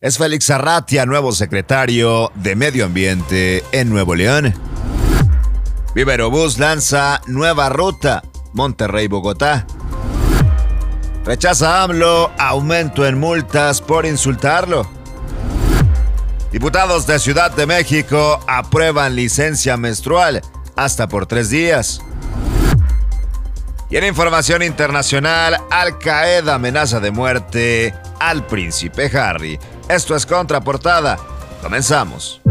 [0.00, 4.54] Es Félix Arratia, nuevo secretario de Medio Ambiente en Nuevo León.
[5.92, 8.22] Viva Aerobús lanza nueva ruta,
[8.52, 9.66] Monterrey-Bogotá.
[11.24, 14.88] Rechaza AMLO aumento en multas por insultarlo.
[16.52, 20.42] Diputados de Ciudad de México aprueban licencia menstrual
[20.76, 22.00] hasta por tres días.
[23.90, 29.58] Y en información internacional, Al Qaeda amenaza de muerte al príncipe Harry.
[29.88, 31.16] Esto es Contraportada.
[31.62, 32.42] Comenzamos.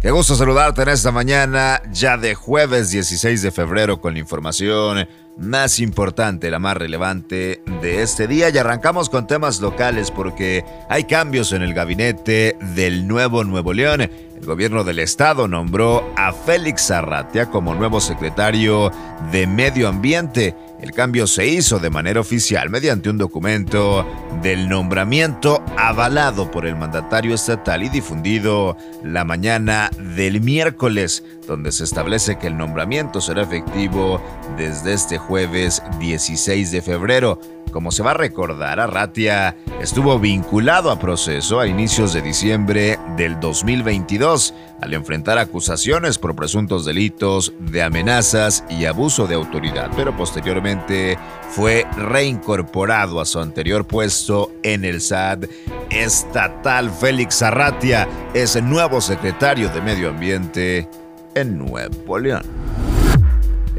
[0.00, 5.06] Qué gusto saludarte en esta mañana, ya de jueves 16 de febrero, con la información
[5.38, 8.50] más importante, la más relevante de este día.
[8.50, 14.10] Y arrancamos con temas locales porque hay cambios en el gabinete del nuevo Nuevo León.
[14.42, 18.90] El gobierno del estado nombró a Félix Arratia como nuevo secretario
[19.30, 20.56] de Medio Ambiente.
[20.80, 24.04] El cambio se hizo de manera oficial mediante un documento
[24.42, 31.84] del nombramiento avalado por el mandatario estatal y difundido la mañana del miércoles, donde se
[31.84, 34.20] establece que el nombramiento será efectivo
[34.56, 37.38] desde este jueves 16 de febrero.
[37.70, 43.40] Como se va a recordar, Arratia estuvo vinculado a proceso a inicios de diciembre del
[43.40, 51.16] 2022 al enfrentar acusaciones por presuntos delitos de amenazas y abuso de autoridad, pero posteriormente
[51.50, 55.44] fue reincorporado a su anterior puesto en el SAD
[55.90, 56.90] estatal.
[56.90, 60.88] Félix Arratia es el nuevo secretario de Medio Ambiente
[61.34, 62.61] en Nuevo León.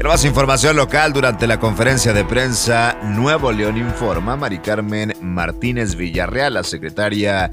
[0.04, 5.96] Y más información local durante la conferencia de prensa Nuevo León Informa, Mari Carmen Martínez
[5.96, 7.50] Villarreal, la secretaria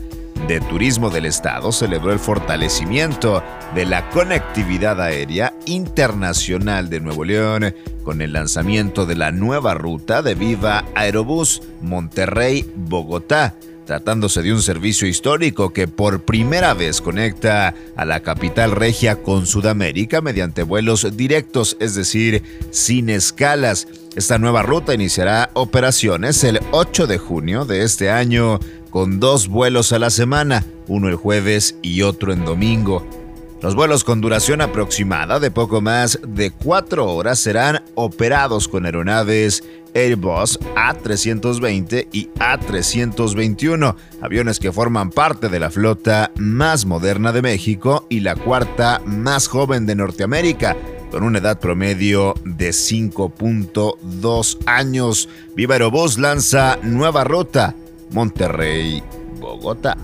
[0.50, 3.42] de Turismo del Estado, celebró el fortalecimiento
[3.74, 10.22] de la conectividad aérea internacional de Nuevo León con el lanzamiento de la nueva ruta
[10.22, 13.56] de Viva Aerobús Monterrey-Bogotá
[13.92, 19.45] tratándose de un servicio histórico que por primera vez conecta a la capital regia con
[19.45, 23.90] Sudamérica mediante vuelos directos, es decir, sin escalas.
[24.16, 29.91] Esta nueva ruta iniciará operaciones el 8 de junio de este año con dos vuelos
[29.91, 33.21] a la semana, uno el jueves y otro en domingo.
[33.62, 39.64] Los vuelos con duración aproximada de poco más de cuatro horas serán operados con aeronaves
[39.94, 48.08] Airbus A320 y A321, aviones que forman parte de la flota más moderna de México
[48.10, 50.76] y la cuarta más joven de Norteamérica,
[51.12, 55.30] con una edad promedio de 5.2 años.
[55.56, 57.76] Viva Aerobús lanza nueva ruta,
[58.10, 59.98] Monterrey-Bogotá.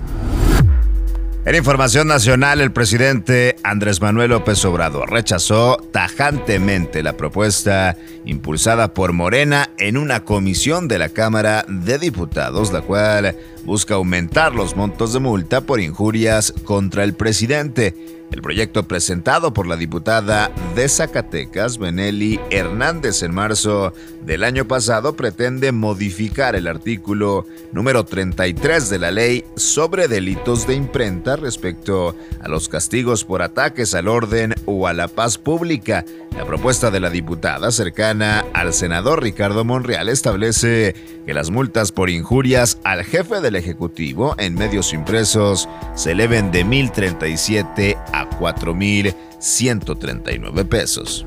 [1.48, 9.14] En información nacional, el presidente Andrés Manuel López Obrador rechazó tajantemente la propuesta impulsada por
[9.14, 15.14] Morena en una comisión de la Cámara de Diputados, la cual busca aumentar los montos
[15.14, 17.96] de multa por injurias contra el presidente.
[18.32, 23.94] El proyecto presentado por la diputada de Zacatecas, Benelli Hernández, en marzo
[24.26, 30.76] del año pasado pretende modificar el artículo número 33 de la ley sobre delitos de
[30.76, 36.04] imprenta respecto a los castigos por ataques al orden o a la paz pública.
[36.38, 40.94] La propuesta de la diputada cercana al senador Ricardo Monreal establece
[41.26, 46.66] que las multas por injurias al jefe del Ejecutivo en medios impresos se eleven de
[46.66, 48.07] 1.037 a
[48.38, 51.26] 4.139 pesos.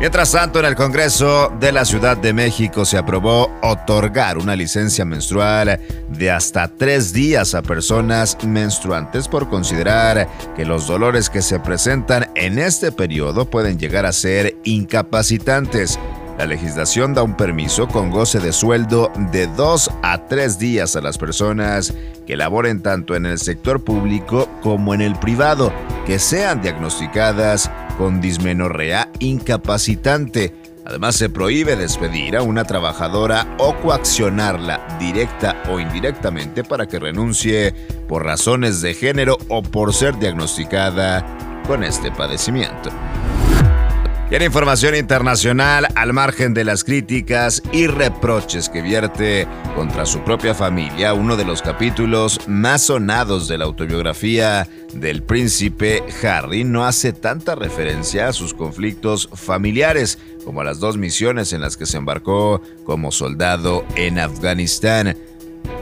[0.00, 5.04] Mientras tanto, en el Congreso de la Ciudad de México se aprobó otorgar una licencia
[5.04, 5.78] menstrual
[6.08, 10.26] de hasta tres días a personas menstruantes por considerar
[10.56, 15.98] que los dolores que se presentan en este periodo pueden llegar a ser incapacitantes.
[16.40, 21.02] La legislación da un permiso con goce de sueldo de dos a tres días a
[21.02, 21.92] las personas
[22.26, 25.70] que laboren tanto en el sector público como en el privado,
[26.06, 30.54] que sean diagnosticadas con dismenorrea incapacitante.
[30.86, 37.74] Además, se prohíbe despedir a una trabajadora o coaccionarla directa o indirectamente para que renuncie
[38.08, 41.22] por razones de género o por ser diagnosticada
[41.66, 42.88] con este padecimiento.
[44.30, 50.22] Y en información internacional, al margen de las críticas y reproches que vierte contra su
[50.22, 56.84] propia familia, uno de los capítulos más sonados de la autobiografía del príncipe Harry no
[56.84, 61.86] hace tanta referencia a sus conflictos familiares como a las dos misiones en las que
[61.86, 65.16] se embarcó como soldado en Afganistán.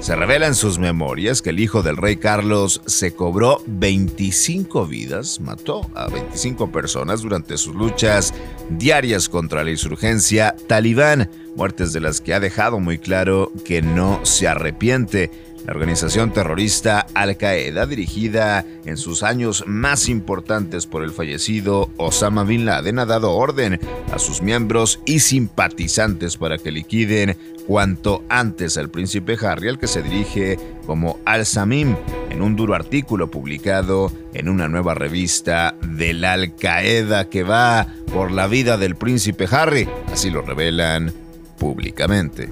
[0.00, 5.40] Se revela en sus memorias que el hijo del rey Carlos se cobró 25 vidas,
[5.40, 8.32] mató a 25 personas durante sus luchas
[8.70, 14.24] diarias contra la insurgencia talibán, muertes de las que ha dejado muy claro que no
[14.24, 15.30] se arrepiente.
[15.68, 22.64] La organización terrorista Al-Qaeda, dirigida en sus años más importantes por el fallecido Osama Bin
[22.64, 23.78] Laden, ha dado orden
[24.10, 27.36] a sus miembros y simpatizantes para que liquiden
[27.66, 31.96] cuanto antes al príncipe Harry, al que se dirige como Al-Samim,
[32.30, 38.32] en un duro artículo publicado en una nueva revista de la Al-Qaeda que va por
[38.32, 41.12] la vida del príncipe Harry, así lo revelan
[41.58, 42.48] públicamente.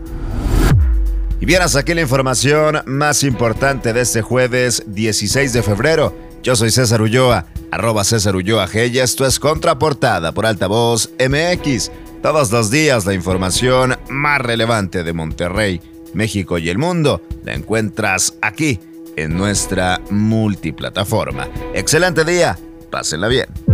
[1.41, 6.17] Y vieras aquí la información más importante de este jueves 16 de febrero.
[6.43, 11.91] Yo soy César Ulloa, arroba César Ulloa G esto es Contraportada por Altavoz MX.
[12.23, 15.81] Todos los días la información más relevante de Monterrey,
[16.15, 18.81] México y el mundo la encuentras aquí
[19.17, 21.49] en nuestra multiplataforma.
[21.75, 22.59] Excelente día,
[22.91, 23.65] pásenla bien.